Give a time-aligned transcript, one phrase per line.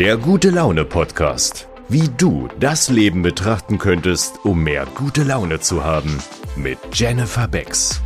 [0.00, 1.68] Der gute Laune Podcast.
[1.90, 6.22] Wie du das Leben betrachten könntest, um mehr gute Laune zu haben.
[6.56, 8.00] Mit Jennifer Becks.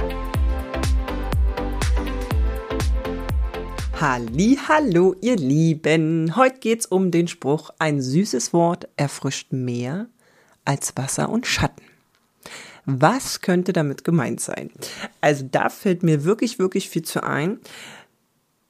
[4.00, 6.34] Halli, hallo, ihr Lieben.
[6.34, 10.06] Heute geht's um den Spruch: Ein süßes Wort erfrischt mehr
[10.64, 11.84] als Wasser und Schatten.
[12.86, 14.70] Was könnte damit gemeint sein?
[15.20, 17.60] Also da fällt mir wirklich, wirklich viel zu ein.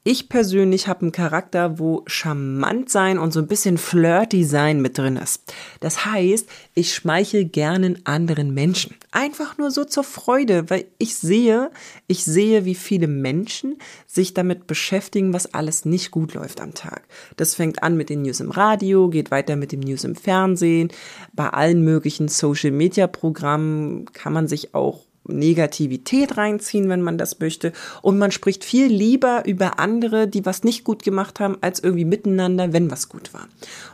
[0.06, 4.98] Ich persönlich habe einen Charakter, wo charmant sein und so ein bisschen flirty sein mit
[4.98, 5.54] drin ist.
[5.80, 8.96] Das heißt, ich schmeichel gerne anderen Menschen.
[9.12, 11.70] Einfach nur so zur Freude, weil ich sehe,
[12.06, 17.04] ich sehe, wie viele Menschen sich damit beschäftigen, was alles nicht gut läuft am Tag.
[17.38, 20.88] Das fängt an mit den News im Radio, geht weiter mit dem News im Fernsehen.
[21.32, 27.38] Bei allen möglichen Social Media Programmen kann man sich auch Negativität reinziehen, wenn man das
[27.40, 27.72] möchte.
[28.02, 32.04] Und man spricht viel lieber über andere, die was nicht gut gemacht haben, als irgendwie
[32.04, 33.48] miteinander, wenn was gut war.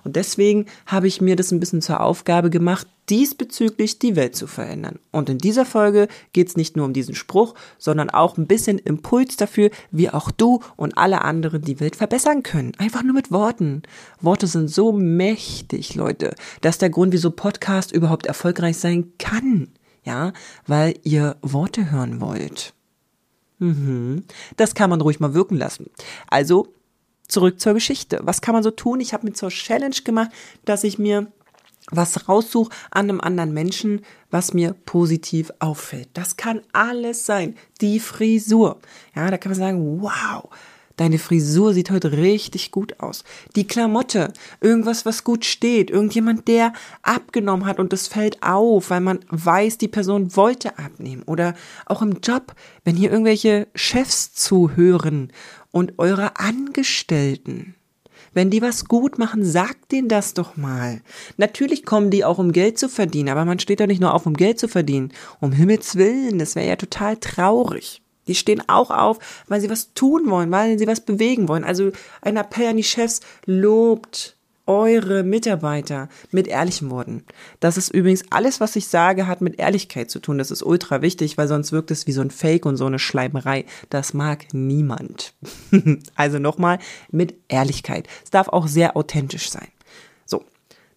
[0.04, 4.46] Und deswegen habe ich mir das ein bisschen zur Aufgabe gemacht, diesbezüglich die Welt zu
[4.46, 5.00] verändern.
[5.10, 8.78] Und in dieser Folge geht es nicht nur um diesen Spruch, sondern auch ein bisschen
[8.78, 12.72] Impuls dafür, wie auch du und alle anderen die Welt verbessern können.
[12.78, 13.82] Einfach nur mit Worten.
[14.20, 16.34] Worte sind so mächtig, Leute.
[16.60, 19.68] Das ist der Grund, wieso Podcast überhaupt erfolgreich sein kann
[20.04, 20.32] ja,
[20.66, 22.74] weil ihr Worte hören wollt.
[23.58, 24.24] Mhm.
[24.56, 25.90] Das kann man ruhig mal wirken lassen.
[26.28, 26.72] Also
[27.28, 28.20] zurück zur Geschichte.
[28.22, 29.00] Was kann man so tun?
[29.00, 30.30] Ich habe mir zur Challenge gemacht,
[30.64, 31.30] dass ich mir
[31.90, 36.08] was raussuche an einem anderen Menschen, was mir positiv auffällt.
[36.14, 37.56] Das kann alles sein.
[37.80, 38.78] Die Frisur.
[39.14, 40.48] Ja, da kann man sagen, wow,
[41.00, 43.24] Deine Frisur sieht heute richtig gut aus.
[43.56, 49.00] Die Klamotte, irgendwas, was gut steht, irgendjemand, der abgenommen hat und es fällt auf, weil
[49.00, 51.22] man weiß, die Person wollte abnehmen.
[51.22, 51.54] Oder
[51.86, 55.32] auch im Job, wenn hier irgendwelche Chefs zuhören
[55.70, 57.76] und eure Angestellten.
[58.34, 61.00] Wenn die was gut machen, sagt denen das doch mal.
[61.38, 64.26] Natürlich kommen die auch, um Geld zu verdienen, aber man steht doch nicht nur auf,
[64.26, 65.14] um Geld zu verdienen.
[65.40, 68.02] Um Himmels Willen, das wäre ja total traurig.
[68.30, 69.18] Die stehen auch auf,
[69.48, 71.64] weil sie was tun wollen, weil sie was bewegen wollen.
[71.64, 71.90] Also
[72.22, 74.36] ein Appell an die Chefs, lobt
[74.70, 77.24] eure Mitarbeiter mit ehrlichen Worten.
[77.58, 80.38] Das ist übrigens alles, was ich sage, hat mit Ehrlichkeit zu tun.
[80.38, 83.00] Das ist ultra wichtig, weil sonst wirkt es wie so ein Fake und so eine
[83.00, 83.64] Schleimerei.
[83.88, 85.34] Das mag niemand.
[86.14, 86.78] also nochmal
[87.10, 88.06] mit Ehrlichkeit.
[88.22, 89.68] Es darf auch sehr authentisch sein.
[90.24, 90.44] So,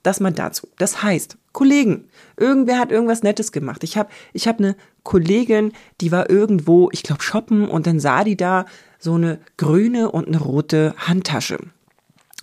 [0.03, 0.67] das mal dazu.
[0.77, 3.83] Das heißt, Kollegen, irgendwer hat irgendwas Nettes gemacht.
[3.83, 5.71] Ich habe ich hab eine Kollegin,
[6.01, 8.65] die war irgendwo, ich glaube, shoppen und dann sah die da
[8.99, 11.59] so eine grüne und eine rote Handtasche.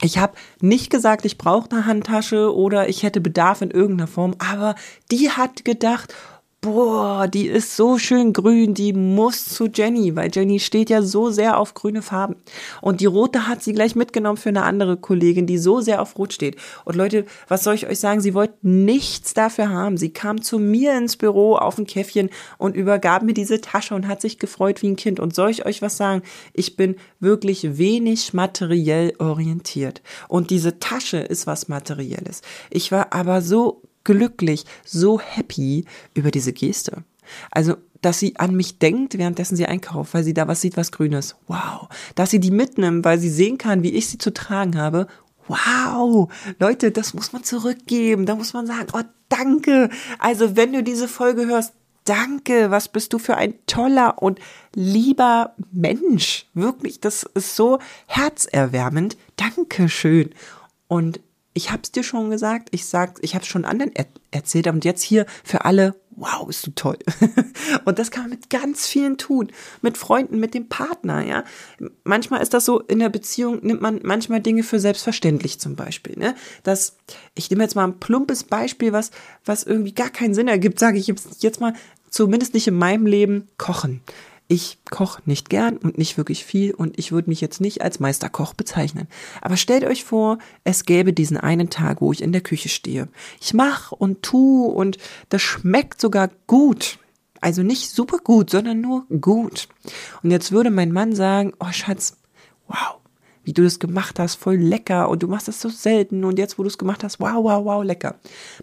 [0.02, 4.34] Ich habe nicht gesagt, ich brauche eine Handtasche oder ich hätte Bedarf in irgendeiner Form,
[4.38, 4.74] aber
[5.10, 6.14] die hat gedacht,
[6.60, 11.30] boah, die ist so schön grün, die muss zu Jenny, weil Jenny steht ja so
[11.30, 12.36] sehr auf grüne Farben.
[12.82, 16.18] Und die rote hat sie gleich mitgenommen für eine andere Kollegin, die so sehr auf
[16.18, 16.56] rot steht.
[16.84, 18.20] Und Leute, was soll ich euch sagen?
[18.20, 19.96] Sie wollte nichts dafür haben.
[19.96, 22.28] Sie kam zu mir ins Büro auf ein Käffchen
[22.58, 25.18] und übergab mir diese Tasche und hat sich gefreut wie ein Kind.
[25.18, 26.22] Und soll ich euch was sagen?
[26.52, 30.02] Ich bin wirklich wenig materiell orientiert.
[30.28, 32.42] Und diese Tasche ist was Materielles.
[32.68, 35.84] Ich war aber so glücklich, so happy
[36.14, 37.04] über diese Geste.
[37.50, 40.92] Also, dass sie an mich denkt, währenddessen sie einkauft, weil sie da was sieht, was
[40.92, 41.36] Grünes.
[41.46, 41.88] Wow.
[42.14, 45.06] Dass sie die mitnimmt, weil sie sehen kann, wie ich sie zu tragen habe.
[45.46, 46.32] Wow.
[46.58, 48.26] Leute, das muss man zurückgeben.
[48.26, 49.90] Da muss man sagen, oh, danke.
[50.18, 51.74] Also, wenn du diese Folge hörst,
[52.04, 52.70] danke.
[52.70, 54.40] Was bist du für ein toller und
[54.74, 56.46] lieber Mensch.
[56.54, 59.16] Wirklich, das ist so herzerwärmend.
[59.36, 60.30] Dankeschön.
[60.88, 61.20] Und
[61.52, 65.02] ich hab's dir schon gesagt, ich sag, ich hab's schon anderen er erzählt und jetzt
[65.02, 66.98] hier für alle, wow, bist du toll.
[67.84, 69.50] und das kann man mit ganz vielen tun,
[69.82, 71.44] mit Freunden, mit dem Partner, ja.
[72.04, 76.16] Manchmal ist das so, in der Beziehung nimmt man manchmal Dinge für selbstverständlich zum Beispiel,
[76.16, 76.36] ne.
[76.62, 76.96] Das,
[77.34, 79.10] ich nehme jetzt mal ein plumpes Beispiel, was,
[79.44, 81.74] was irgendwie gar keinen Sinn ergibt, sage ich jetzt mal,
[82.10, 84.02] zumindest nicht in meinem Leben, kochen.
[84.52, 88.00] Ich koche nicht gern und nicht wirklich viel und ich würde mich jetzt nicht als
[88.00, 89.06] Meisterkoch bezeichnen.
[89.40, 93.06] Aber stellt euch vor, es gäbe diesen einen Tag, wo ich in der Küche stehe.
[93.40, 94.98] Ich mache und tu und
[95.28, 96.98] das schmeckt sogar gut.
[97.40, 99.68] Also nicht super gut, sondern nur gut.
[100.24, 102.16] Und jetzt würde mein Mann sagen, oh Schatz,
[102.66, 102.96] wow,
[103.44, 106.58] wie du das gemacht hast, voll lecker und du machst das so selten und jetzt,
[106.58, 108.16] wo du es gemacht hast, wow, wow, wow, lecker.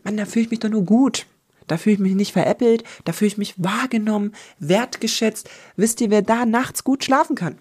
[0.03, 1.27] Mann, da fühle ich mich doch nur gut.
[1.67, 5.49] Da fühle ich mich nicht veräppelt, da fühle ich mich wahrgenommen, wertgeschätzt.
[5.75, 7.57] Wisst ihr, wer da nachts gut schlafen kann?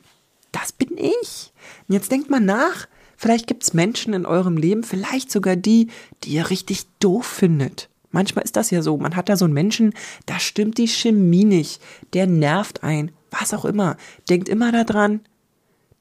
[0.52, 1.52] Das bin ich.
[1.88, 2.86] Und jetzt denkt mal nach.
[3.16, 5.88] Vielleicht gibt's Menschen in eurem Leben, vielleicht sogar die,
[6.22, 7.88] die ihr richtig doof findet.
[8.10, 8.96] Manchmal ist das ja so.
[8.96, 9.92] Man hat da so einen Menschen,
[10.26, 11.82] da stimmt die Chemie nicht.
[12.12, 13.10] Der nervt ein.
[13.30, 13.96] Was auch immer.
[14.28, 15.20] Denkt immer daran,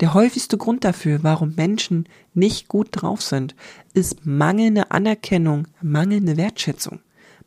[0.02, 3.56] Der häufigste Grund dafür, warum Menschen nicht gut drauf sind,
[3.94, 7.00] ist mangelnde Anerkennung, mangelnde Wertschätzung.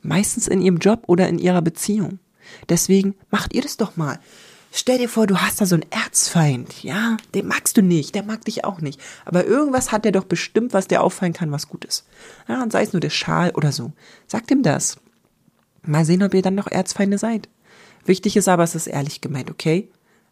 [0.03, 2.19] Meistens in ihrem Job oder in ihrer Beziehung.
[2.69, 4.19] Deswegen macht ihr das doch mal.
[4.71, 8.23] Stell dir vor, du hast da so einen Erzfeind, ja, den magst du nicht, der
[8.23, 9.01] mag dich auch nicht.
[9.25, 12.07] Aber irgendwas hat der doch bestimmt, was dir auffallen kann, was gut ist.
[12.49, 13.93] Ja, und sei es nur der Schal oder so.
[14.27, 14.99] Sag ihm das.
[15.83, 17.49] Mal sehen, ob ihr dann noch Erzfeinde seid.
[18.05, 19.89] Wichtig ist aber, es ist ehrlich gemeint, okay?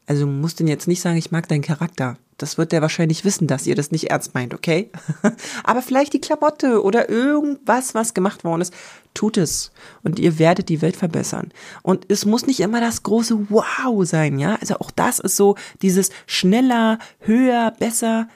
[0.06, 2.18] Also du musst ihn jetzt nicht sagen, ich mag deinen Charakter.
[2.38, 4.90] Das wird der wahrscheinlich wissen, dass ihr das nicht ernst meint, okay?
[5.64, 8.74] Aber vielleicht die Klamotte oder irgendwas, was gemacht worden ist,
[9.14, 9.72] tut es.
[10.02, 11.50] Und ihr werdet die Welt verbessern.
[11.82, 14.56] Und es muss nicht immer das große Wow sein, ja?
[14.60, 18.28] Also auch das ist so dieses schneller, höher, besser.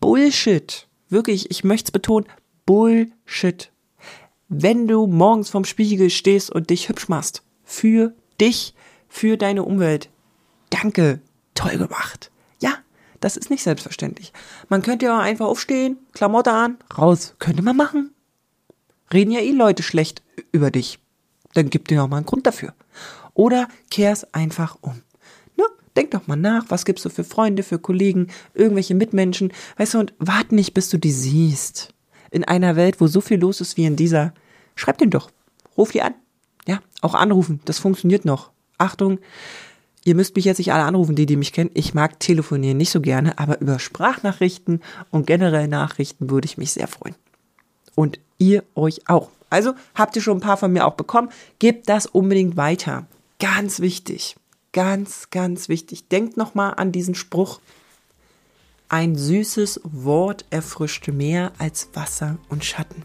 [0.00, 0.88] Bullshit.
[1.08, 2.26] Wirklich, ich möchte es betonen,
[2.64, 3.70] Bullshit.
[4.48, 8.74] Wenn du morgens vorm Spiegel stehst und dich hübsch machst, für dich,
[9.08, 10.10] für deine Umwelt,
[10.70, 11.20] danke,
[11.54, 12.30] toll gemacht.
[13.26, 14.32] Das ist nicht selbstverständlich.
[14.68, 17.34] Man könnte ja einfach aufstehen, Klamotte an, raus.
[17.40, 18.14] Könnte man machen.
[19.12, 21.00] Reden ja eh Leute schlecht über dich.
[21.52, 22.72] Dann gib dir auch mal einen Grund dafür.
[23.34, 25.02] Oder kehr's einfach um.
[25.56, 25.64] Ne?
[25.96, 29.98] Denk doch mal nach, was gibst du für Freunde, für Kollegen, irgendwelche Mitmenschen, weißt du,
[29.98, 31.94] und warte nicht, bis du die siehst.
[32.30, 34.34] In einer Welt, wo so viel los ist wie in dieser,
[34.76, 35.32] schreib den doch.
[35.76, 36.14] Ruf die an.
[36.68, 38.52] Ja, auch anrufen, das funktioniert noch.
[38.78, 39.18] Achtung,
[40.06, 41.72] Ihr müsst mich jetzt nicht alle anrufen, die, die mich kennen.
[41.74, 44.80] Ich mag telefonieren nicht so gerne, aber über Sprachnachrichten
[45.10, 47.16] und generell Nachrichten würde ich mich sehr freuen.
[47.96, 49.30] Und ihr euch auch.
[49.50, 51.30] Also habt ihr schon ein paar von mir auch bekommen.
[51.58, 53.08] Gebt das unbedingt weiter.
[53.40, 54.36] Ganz wichtig.
[54.72, 56.06] Ganz, ganz wichtig.
[56.06, 57.58] Denkt nochmal an diesen Spruch.
[58.88, 63.02] Ein süßes Wort erfrischt mehr als Wasser und Schatten.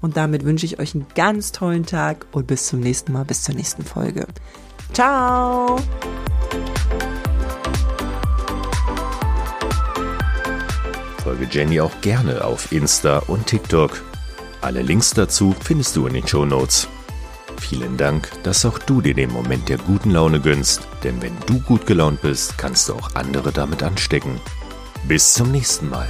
[0.00, 3.44] Und damit wünsche ich euch einen ganz tollen Tag und bis zum nächsten Mal, bis
[3.44, 4.26] zur nächsten Folge.
[4.92, 5.78] Ciao!
[11.22, 14.02] Folge Jenny auch gerne auf Insta und TikTok.
[14.60, 16.88] Alle Links dazu findest du in den Show Notes.
[17.60, 21.60] Vielen Dank, dass auch du dir den Moment der guten Laune gönnst, denn wenn du
[21.60, 24.40] gut gelaunt bist, kannst du auch andere damit anstecken.
[25.04, 26.08] Bis zum nächsten Mal.